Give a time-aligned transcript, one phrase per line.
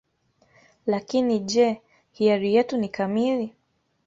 [0.85, 3.55] Lakini je, hiari yetu ni kamili?